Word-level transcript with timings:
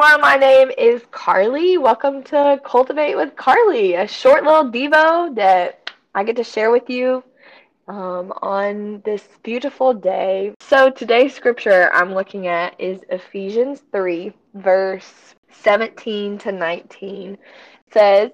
everyone. 0.00 0.20
My 0.20 0.36
name 0.36 0.70
is 0.78 1.02
Carly. 1.10 1.76
Welcome 1.76 2.22
to 2.24 2.60
Cultivate 2.64 3.16
with 3.16 3.34
Carly, 3.34 3.94
a 3.94 4.06
short 4.06 4.44
little 4.44 4.70
Devo 4.70 5.34
that 5.34 5.90
I 6.14 6.22
get 6.22 6.36
to 6.36 6.44
share 6.44 6.70
with 6.70 6.88
you 6.88 7.24
um, 7.88 8.32
on 8.40 9.02
this 9.04 9.26
beautiful 9.42 9.92
day. 9.92 10.54
So, 10.60 10.88
today's 10.88 11.34
scripture 11.34 11.90
I'm 11.92 12.14
looking 12.14 12.46
at 12.46 12.80
is 12.80 13.00
Ephesians 13.10 13.82
3, 13.90 14.32
verse 14.54 15.34
17 15.50 16.38
to 16.38 16.52
19. 16.52 17.32
It 17.32 17.40
says, 17.92 18.30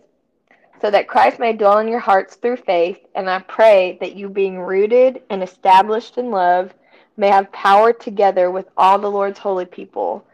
So 0.82 0.90
that 0.90 1.08
Christ 1.08 1.38
may 1.38 1.54
dwell 1.54 1.78
in 1.78 1.88
your 1.88 1.98
hearts 1.98 2.36
through 2.36 2.58
faith, 2.58 2.98
and 3.14 3.30
I 3.30 3.38
pray 3.38 3.96
that 4.02 4.16
you, 4.16 4.28
being 4.28 4.60
rooted 4.60 5.22
and 5.30 5.42
established 5.42 6.18
in 6.18 6.30
love, 6.30 6.74
may 7.16 7.28
have 7.28 7.50
power 7.52 7.94
together 7.94 8.50
with 8.50 8.66
all 8.76 8.98
the 8.98 9.10
Lord's 9.10 9.38
holy 9.38 9.64
people 9.64 10.26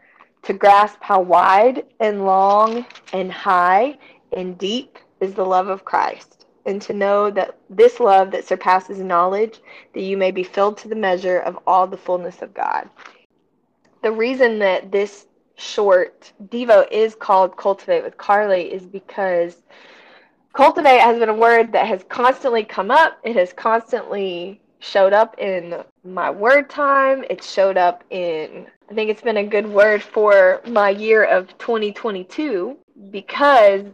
to 0.43 0.53
grasp 0.53 0.97
how 1.01 1.21
wide 1.21 1.85
and 1.99 2.25
long 2.25 2.85
and 3.13 3.31
high 3.31 3.97
and 4.33 4.57
deep 4.57 4.97
is 5.19 5.33
the 5.33 5.45
love 5.45 5.67
of 5.67 5.85
Christ, 5.85 6.45
and 6.65 6.81
to 6.81 6.93
know 6.93 7.29
that 7.29 7.57
this 7.69 7.99
love 7.99 8.31
that 8.31 8.47
surpasses 8.47 8.99
knowledge, 8.99 9.59
that 9.93 10.01
you 10.01 10.17
may 10.17 10.31
be 10.31 10.43
filled 10.43 10.77
to 10.79 10.87
the 10.87 10.95
measure 10.95 11.39
of 11.39 11.59
all 11.67 11.85
the 11.85 11.97
fullness 11.97 12.41
of 12.41 12.53
God. 12.53 12.89
The 14.01 14.11
reason 14.11 14.57
that 14.59 14.91
this 14.91 15.27
short 15.57 16.33
Devo 16.47 16.87
is 16.91 17.13
called 17.13 17.55
Cultivate 17.55 18.03
with 18.03 18.17
Carly 18.17 18.73
is 18.73 18.87
because 18.87 19.61
cultivate 20.53 21.01
has 21.01 21.19
been 21.19 21.29
a 21.29 21.35
word 21.35 21.71
that 21.73 21.85
has 21.85 22.03
constantly 22.09 22.63
come 22.63 22.89
up. 22.89 23.19
It 23.23 23.35
has 23.35 23.53
constantly 23.53 24.59
showed 24.81 25.13
up 25.13 25.37
in 25.39 25.83
my 26.03 26.29
word 26.29 26.69
time. 26.69 27.23
It 27.29 27.43
showed 27.43 27.77
up 27.77 28.03
in 28.09 28.67
I 28.89 28.93
think 28.93 29.09
it's 29.09 29.21
been 29.21 29.37
a 29.37 29.45
good 29.45 29.67
word 29.67 30.03
for 30.03 30.61
my 30.67 30.89
year 30.89 31.23
of 31.23 31.57
2022 31.59 32.77
because 33.09 33.85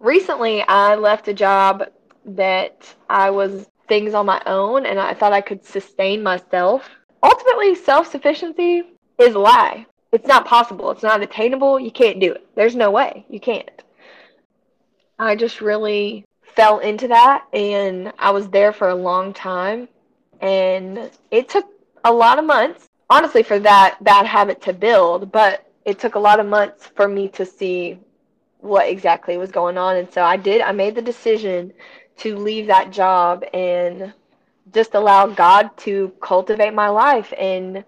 recently 0.00 0.62
I 0.62 0.96
left 0.96 1.28
a 1.28 1.34
job 1.34 1.84
that 2.26 2.94
I 3.08 3.30
was 3.30 3.66
things 3.88 4.12
on 4.12 4.26
my 4.26 4.42
own 4.46 4.86
and 4.86 4.98
I 4.98 5.14
thought 5.14 5.32
I 5.32 5.40
could 5.40 5.64
sustain 5.64 6.22
myself. 6.22 6.88
Ultimately, 7.22 7.74
self 7.74 8.10
sufficiency 8.10 8.82
is 9.18 9.34
a 9.34 9.38
lie. 9.38 9.86
It's 10.12 10.28
not 10.28 10.46
possible. 10.46 10.90
It's 10.90 11.02
not 11.02 11.22
attainable. 11.22 11.80
You 11.80 11.90
can't 11.90 12.20
do 12.20 12.32
it. 12.32 12.46
There's 12.54 12.76
no 12.76 12.90
way. 12.90 13.24
You 13.28 13.40
can't. 13.40 13.68
I 15.18 15.36
just 15.36 15.60
really 15.60 16.24
fell 16.54 16.80
into 16.80 17.08
that 17.08 17.46
and 17.52 18.12
I 18.18 18.30
was 18.30 18.48
there 18.48 18.72
for 18.72 18.90
a 18.90 18.94
long 18.94 19.32
time. 19.32 19.88
And 20.40 21.10
it 21.30 21.48
took 21.48 21.66
a 22.04 22.12
lot 22.12 22.38
of 22.38 22.44
months 22.44 22.88
honestly 23.10 23.42
for 23.42 23.58
that 23.58 24.02
bad 24.02 24.26
habit 24.26 24.62
to 24.62 24.72
build, 24.72 25.30
but 25.30 25.70
it 25.84 25.98
took 25.98 26.14
a 26.14 26.18
lot 26.18 26.40
of 26.40 26.46
months 26.46 26.86
for 26.86 27.06
me 27.08 27.28
to 27.28 27.44
see 27.44 27.98
what 28.60 28.88
exactly 28.88 29.36
was 29.36 29.50
going 29.50 29.76
on. 29.76 29.96
And 29.96 30.10
so 30.12 30.22
I 30.22 30.36
did, 30.36 30.60
I 30.60 30.72
made 30.72 30.94
the 30.94 31.02
decision 31.02 31.72
to 32.18 32.36
leave 32.36 32.66
that 32.68 32.90
job 32.90 33.44
and 33.52 34.12
just 34.72 34.94
allow 34.94 35.26
God 35.26 35.76
to 35.78 36.12
cultivate 36.20 36.72
my 36.72 36.88
life. 36.88 37.32
And 37.38 37.84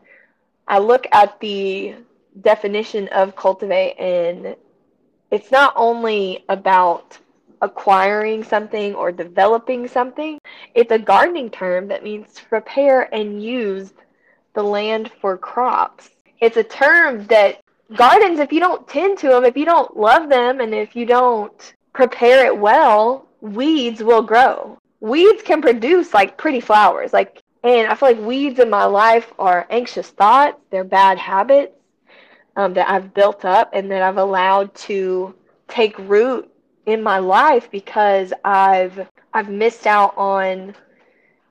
I 0.68 0.78
look 0.78 1.06
at 1.12 1.40
the 1.40 1.94
definition 2.40 3.08
of 3.08 3.34
cultivate, 3.34 3.96
and 3.98 4.56
it's 5.30 5.50
not 5.50 5.72
only 5.76 6.44
about 6.48 7.18
acquiring 7.62 8.44
something 8.44 8.94
or 8.94 9.12
developing 9.12 9.88
something, 9.88 10.38
it's 10.74 10.92
a 10.92 10.98
gardening 10.98 11.50
term 11.50 11.88
that 11.88 12.04
means 12.04 12.32
to 12.34 12.44
prepare 12.44 13.14
and 13.14 13.42
use 13.42 13.92
the 14.54 14.62
land 14.62 15.10
for 15.20 15.36
crops. 15.36 16.10
It's 16.40 16.56
a 16.56 16.64
term 16.64 17.26
that 17.26 17.60
gardens, 17.94 18.40
if 18.40 18.52
you 18.52 18.60
don't 18.60 18.86
tend 18.88 19.18
to 19.18 19.28
them, 19.28 19.44
if 19.44 19.56
you 19.56 19.64
don't 19.64 19.96
love 19.96 20.28
them, 20.28 20.60
and 20.60 20.74
if 20.74 20.96
you 20.96 21.06
don't 21.06 21.74
prepare 21.92 22.46
it 22.46 22.56
well, 22.56 23.28
weeds 23.40 24.02
will 24.02 24.22
grow. 24.22 24.78
Weeds 25.00 25.42
can 25.42 25.62
produce 25.62 26.12
like 26.12 26.36
pretty 26.36 26.60
flowers. 26.60 27.12
Like, 27.12 27.42
and 27.62 27.88
I 27.88 27.94
feel 27.94 28.10
like 28.10 28.20
weeds 28.20 28.58
in 28.58 28.70
my 28.70 28.84
life 28.84 29.32
are 29.38 29.66
anxious 29.70 30.08
thoughts, 30.08 30.58
they're 30.70 30.84
bad 30.84 31.18
habits 31.18 31.72
um, 32.56 32.74
that 32.74 32.88
I've 32.88 33.14
built 33.14 33.44
up 33.44 33.70
and 33.72 33.90
that 33.90 34.02
I've 34.02 34.18
allowed 34.18 34.74
to 34.74 35.34
take 35.68 35.98
root 35.98 36.50
in 36.86 37.02
my 37.02 37.18
life 37.18 37.70
because 37.70 38.32
I've 38.44 39.08
I've 39.34 39.50
missed 39.50 39.86
out 39.86 40.16
on 40.16 40.74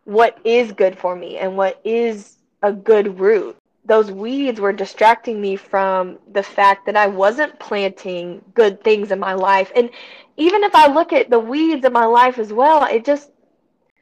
what 0.05 0.37
is 0.43 0.71
good 0.71 0.97
for 0.97 1.15
me 1.15 1.37
and 1.37 1.57
what 1.57 1.79
is 1.83 2.37
a 2.61 2.71
good 2.71 3.19
root. 3.19 3.57
Those 3.85 4.11
weeds 4.11 4.59
were 4.59 4.73
distracting 4.73 5.39
me 5.39 5.55
from 5.55 6.17
the 6.31 6.41
fact 6.41 6.85
that 6.87 6.95
I 6.95 7.07
wasn't 7.07 7.59
planting 7.59 8.41
good 8.55 8.83
things 8.83 9.11
in 9.11 9.19
my 9.19 9.33
life. 9.33 9.71
And 9.75 9.91
even 10.37 10.63
if 10.63 10.73
I 10.73 10.91
look 10.91 11.13
at 11.13 11.29
the 11.29 11.39
weeds 11.39 11.85
in 11.85 11.93
my 11.93 12.05
life 12.05 12.39
as 12.39 12.51
well, 12.51 12.85
it 12.85 13.05
just, 13.05 13.29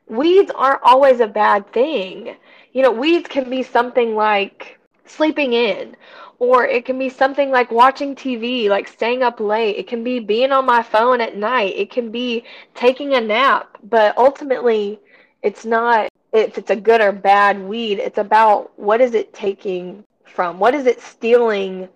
weeds 0.07 0.51
aren't 0.55 0.83
always 0.83 1.19
a 1.19 1.27
bad 1.27 1.71
thing. 1.73 2.35
You 2.71 2.81
know, 2.81 2.91
weeds 2.91 3.27
can 3.27 3.49
be 3.49 3.63
something 3.63 4.15
like 4.15 4.79
sleeping 5.05 5.53
in, 5.53 5.95
or 6.39 6.65
it 6.65 6.85
can 6.85 6.97
be 6.97 7.09
something 7.09 7.51
like 7.51 7.71
watching 7.71 8.15
TV, 8.15 8.69
like 8.69 8.87
staying 8.87 9.23
up 9.23 9.39
late. 9.39 9.77
It 9.77 9.87
can 9.87 10.03
be 10.03 10.19
being 10.19 10.51
on 10.51 10.65
my 10.65 10.83
phone 10.83 11.21
at 11.21 11.37
night. 11.37 11.75
It 11.75 11.89
can 11.91 12.11
be 12.11 12.43
taking 12.75 13.13
a 13.13 13.21
nap. 13.21 13.77
But 13.83 14.17
ultimately, 14.17 14.99
it's 15.41 15.65
not 15.65 16.09
if 16.33 16.57
it's 16.57 16.71
a 16.71 16.75
good 16.75 17.01
or 17.01 17.11
bad 17.11 17.61
weed. 17.61 17.99
It's 17.99 18.17
about 18.17 18.77
what 18.77 19.01
is 19.01 19.13
it 19.13 19.33
taking 19.33 20.03
from? 20.25 20.59
What 20.59 20.73
is 20.73 20.85
it 20.85 20.99
stealing 20.99 21.87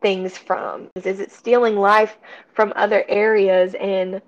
things 0.00 0.38
from? 0.38 0.88
Is, 0.94 1.20
it 1.20 1.32
stealing 1.32 1.76
life 1.76 2.16
from 2.54 2.72
other 2.76 3.04
areas? 3.08 3.74
And 3.74 4.22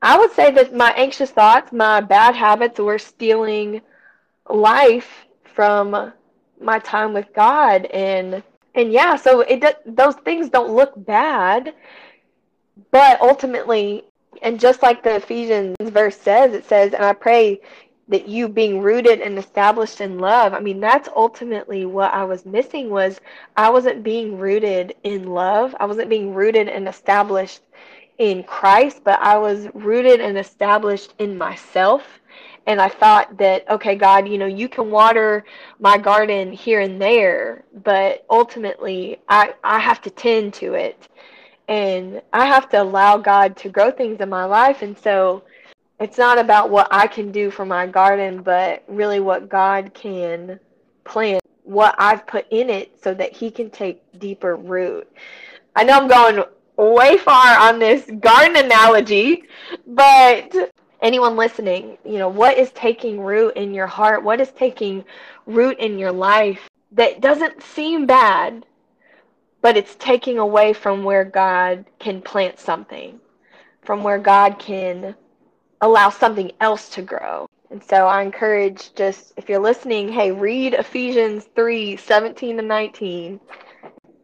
I 0.00 0.18
would 0.18 0.32
say 0.32 0.50
that 0.52 0.74
my 0.74 0.92
anxious 0.92 1.30
thoughts, 1.30 1.72
my 1.72 2.00
bad 2.00 2.34
habits 2.34 2.78
were 2.78 2.98
stealing 2.98 3.82
life 4.48 5.26
from 5.44 6.12
my 6.64 6.78
time 6.78 7.12
with 7.12 7.32
God 7.34 7.86
and 7.86 8.42
and 8.74 8.90
yeah, 8.92 9.16
so 9.16 9.40
it 9.40 9.62
those 9.84 10.14
things 10.16 10.48
don't 10.48 10.74
look 10.74 10.92
bad, 10.96 11.74
but 12.90 13.20
ultimately 13.20 14.04
and 14.40 14.58
just 14.58 14.82
like 14.82 15.02
the 15.02 15.16
Ephesians 15.16 15.76
verse 15.80 16.16
says, 16.16 16.54
it 16.54 16.64
says, 16.64 16.94
and 16.94 17.04
I 17.04 17.12
pray 17.12 17.60
that 18.08 18.28
you 18.28 18.48
being 18.48 18.80
rooted 18.82 19.20
and 19.20 19.38
established 19.38 20.00
in 20.00 20.18
love 20.18 20.52
i 20.52 20.60
mean 20.60 20.80
that's 20.80 21.08
ultimately 21.14 21.84
what 21.84 22.12
i 22.12 22.24
was 22.24 22.44
missing 22.44 22.90
was 22.90 23.20
i 23.56 23.70
wasn't 23.70 24.02
being 24.02 24.36
rooted 24.38 24.94
in 25.04 25.26
love. 25.26 25.74
I 25.80 25.86
wasn't 25.86 26.10
being 26.10 26.34
rooted 26.34 26.68
and 26.68 26.88
established 26.88 27.60
in 28.18 28.42
christ 28.42 29.02
but 29.04 29.18
i 29.20 29.38
was 29.38 29.68
rooted 29.72 30.20
and 30.20 30.36
established 30.36 31.14
in 31.18 31.38
myself 31.38 32.20
and 32.66 32.80
i 32.80 32.88
thought 32.88 33.36
that 33.38 33.68
okay 33.70 33.94
god 33.94 34.28
you 34.28 34.38
know 34.38 34.46
you 34.46 34.68
can 34.68 34.90
water 34.90 35.44
my 35.78 35.96
garden 35.98 36.52
here 36.52 36.80
and 36.80 37.00
there 37.00 37.64
but 37.84 38.24
ultimately 38.30 39.18
i 39.28 39.52
i 39.64 39.78
have 39.78 40.00
to 40.00 40.10
tend 40.10 40.52
to 40.54 40.74
it 40.74 41.08
and 41.68 42.22
i 42.32 42.44
have 42.46 42.68
to 42.68 42.80
allow 42.80 43.16
god 43.16 43.56
to 43.56 43.68
grow 43.68 43.90
things 43.90 44.20
in 44.20 44.28
my 44.28 44.44
life 44.44 44.82
and 44.82 44.96
so 44.98 45.42
it's 46.02 46.18
not 46.18 46.36
about 46.36 46.68
what 46.68 46.88
I 46.90 47.06
can 47.06 47.30
do 47.30 47.48
for 47.50 47.64
my 47.64 47.86
garden, 47.86 48.42
but 48.42 48.82
really 48.88 49.20
what 49.20 49.48
God 49.48 49.94
can 49.94 50.58
plant, 51.04 51.42
what 51.62 51.94
I've 51.96 52.26
put 52.26 52.46
in 52.50 52.68
it 52.70 53.00
so 53.00 53.14
that 53.14 53.32
He 53.32 53.52
can 53.52 53.70
take 53.70 54.02
deeper 54.18 54.56
root. 54.56 55.08
I 55.76 55.84
know 55.84 55.96
I'm 55.96 56.08
going 56.08 56.42
way 56.76 57.18
far 57.18 57.56
on 57.56 57.78
this 57.78 58.04
garden 58.18 58.56
analogy, 58.56 59.44
but 59.86 60.71
anyone 61.02 61.36
listening, 61.36 61.98
you 62.04 62.18
know, 62.18 62.28
what 62.28 62.56
is 62.56 62.70
taking 62.70 63.20
root 63.20 63.56
in 63.56 63.74
your 63.74 63.88
heart? 63.88 64.22
What 64.22 64.40
is 64.40 64.50
taking 64.52 65.04
root 65.46 65.78
in 65.78 65.98
your 65.98 66.12
life 66.12 66.70
that 66.92 67.20
doesn't 67.20 67.62
seem 67.62 68.06
bad, 68.06 68.64
but 69.60 69.76
it's 69.76 69.96
taking 69.96 70.38
away 70.38 70.72
from 70.72 71.04
where 71.04 71.24
God 71.24 71.84
can 71.98 72.22
plant 72.22 72.58
something, 72.58 73.20
from 73.82 74.02
where 74.02 74.18
God 74.18 74.58
can 74.58 75.14
allow 75.80 76.08
something 76.10 76.52
else 76.60 76.88
to 76.90 77.02
grow. 77.02 77.48
And 77.70 77.82
so 77.82 78.06
I 78.06 78.22
encourage 78.22 78.94
just 78.94 79.32
if 79.36 79.48
you're 79.48 79.58
listening, 79.58 80.12
hey, 80.12 80.30
read 80.30 80.74
Ephesians 80.74 81.48
3 81.56 81.96
17 81.96 82.58
to 82.58 82.62
19 82.62 83.40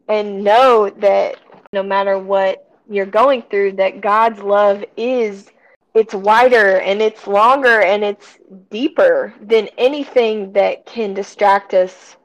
and 0.08 0.44
know 0.44 0.91
that 0.99 1.37
no 1.73 1.82
matter 1.82 2.19
what 2.19 2.70
you're 2.88 3.06
going 3.06 3.43
through, 3.43 3.73
that 3.73 4.00
God's 4.00 4.41
love 4.41 4.85
is 4.97 5.50
it's 5.99 6.15
wider 6.15 6.79
and 6.79 7.03
it's 7.03 7.27
longer 7.27 7.83
and 7.83 8.03
it's 8.05 8.39
deeper 8.71 9.35
than 9.41 9.69
anything 9.77 10.53
that 10.53 10.87
can 10.87 11.15
distract 11.15 11.75
us 11.75 12.17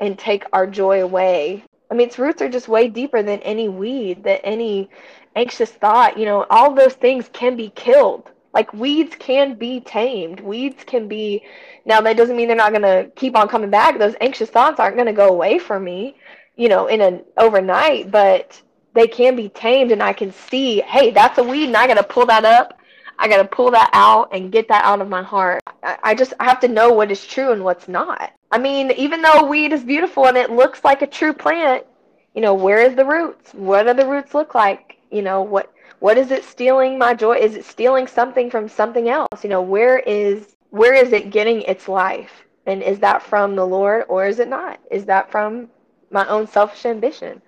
and 0.00 0.18
take 0.18 0.44
our 0.52 0.66
joy 0.66 1.02
away. 1.02 1.64
I 1.90 1.94
mean, 1.94 2.08
its 2.08 2.18
roots 2.18 2.42
are 2.42 2.48
just 2.48 2.68
way 2.68 2.88
deeper 2.88 3.22
than 3.22 3.40
any 3.40 3.68
weed, 3.68 4.24
that 4.24 4.40
any 4.44 4.88
anxious 5.36 5.70
thought, 5.70 6.16
you 6.16 6.24
know, 6.24 6.46
all 6.50 6.74
those 6.74 6.94
things 6.94 7.28
can 7.32 7.56
be 7.56 7.70
killed 7.70 8.30
like 8.54 8.72
weeds 8.74 9.16
can 9.18 9.54
be 9.54 9.80
tamed. 9.80 10.40
Weeds 10.40 10.84
can 10.84 11.08
be 11.08 11.44
now 11.84 12.00
that 12.02 12.16
doesn't 12.16 12.36
mean 12.36 12.48
they're 12.48 12.56
not 12.56 12.72
going 12.72 12.82
to 12.82 13.10
keep 13.16 13.36
on 13.36 13.48
coming 13.48 13.70
back. 13.70 13.98
Those 13.98 14.14
anxious 14.20 14.50
thoughts 14.50 14.78
aren't 14.78 14.96
going 14.96 15.06
to 15.06 15.12
go 15.12 15.28
away 15.28 15.58
from 15.58 15.84
me, 15.84 16.16
you 16.56 16.68
know, 16.68 16.86
in 16.86 17.00
an 17.00 17.24
overnight, 17.38 18.10
but 18.10 18.60
they 18.94 19.06
can 19.06 19.36
be 19.36 19.48
tamed 19.48 19.90
and 19.90 20.02
I 20.02 20.12
can 20.12 20.32
see, 20.32 20.80
hey, 20.82 21.10
that's 21.10 21.38
a 21.38 21.42
weed 21.42 21.68
and 21.68 21.76
I 21.76 21.86
got 21.86 21.94
to 21.94 22.02
pull 22.02 22.26
that 22.26 22.44
up. 22.44 22.78
I 23.22 23.28
got 23.28 23.36
to 23.36 23.44
pull 23.44 23.70
that 23.70 23.88
out 23.92 24.30
and 24.32 24.50
get 24.50 24.66
that 24.66 24.84
out 24.84 25.00
of 25.00 25.08
my 25.08 25.22
heart. 25.22 25.62
I, 26.02 26.12
just 26.12 26.34
I 26.40 26.44
have 26.44 26.58
to 26.58 26.66
know 26.66 26.92
what 26.92 27.12
is 27.12 27.24
true 27.24 27.52
and 27.52 27.62
what's 27.62 27.86
not. 27.86 28.32
I 28.50 28.58
mean, 28.58 28.90
even 28.96 29.22
though 29.22 29.44
weed 29.44 29.72
is 29.72 29.84
beautiful 29.84 30.26
and 30.26 30.36
it 30.36 30.50
looks 30.50 30.82
like 30.82 31.02
a 31.02 31.06
true 31.06 31.32
plant, 31.32 31.86
you 32.34 32.40
know, 32.40 32.52
where 32.52 32.82
is 32.82 32.96
the 32.96 33.04
roots? 33.04 33.54
What 33.54 33.84
do 33.84 33.94
the 33.94 34.08
roots 34.08 34.34
look 34.34 34.56
like? 34.56 34.98
You 35.12 35.22
know, 35.22 35.40
what 35.40 35.72
what 36.00 36.18
is 36.18 36.32
it 36.32 36.42
stealing 36.42 36.98
my 36.98 37.14
joy? 37.14 37.36
Is 37.36 37.54
it 37.54 37.64
stealing 37.64 38.08
something 38.08 38.50
from 38.50 38.68
something 38.68 39.08
else? 39.08 39.44
You 39.44 39.50
know, 39.50 39.62
where 39.62 40.00
is 40.00 40.56
where 40.70 40.92
is 40.92 41.12
it 41.12 41.30
getting 41.30 41.62
its 41.62 41.86
life? 41.86 42.44
And 42.66 42.82
is 42.82 42.98
that 42.98 43.22
from 43.22 43.54
the 43.54 43.64
Lord 43.64 44.04
or 44.08 44.26
is 44.26 44.40
it 44.40 44.48
not? 44.48 44.80
Is 44.90 45.04
that 45.04 45.30
from 45.30 45.68
my 46.10 46.26
own 46.26 46.48
selfish 46.48 46.84
ambition? 46.86 47.40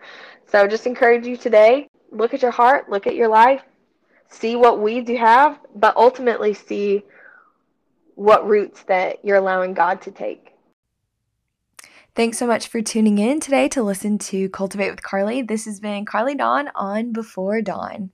So 0.47 0.69
just 0.69 0.87
encourage 0.87 1.26
you 1.26 1.37
today, 1.37 1.88
look 2.12 2.32
at 2.32 2.43
your 2.43 2.53
heart, 2.53 2.88
look 2.88 3.09
at 3.09 3.17
your 3.17 3.29
life, 3.29 3.62
see 4.29 4.56
what 4.56 4.81
weeds 4.81 5.09
you 5.09 5.19
have, 5.19 5.59
but 5.75 5.97
ultimately 5.97 6.55
see 6.55 7.05
what 8.15 8.47
roots 8.47 8.82
that 8.85 9.25
you're 9.25 9.37
allowing 9.37 9.75
God 9.75 10.03
to 10.03 10.11
take. 10.11 10.53
Thanks 12.15 12.38
so 12.38 12.47
much 12.47 12.69
for 12.69 12.81
tuning 12.81 13.19
in 13.19 13.41
today 13.41 13.69
to 13.71 13.82
listen 13.82 14.19
to 14.19 14.49
Cultivate 14.50 14.91
with 14.91 15.03
Carly. 15.03 15.43
This 15.43 15.65
has 15.65 15.81
been 15.81 16.05
Carly 16.05 16.37
Dawn 16.37 16.71
on 16.76 17.12
Before 17.12 17.61
Dawn. 17.61 18.12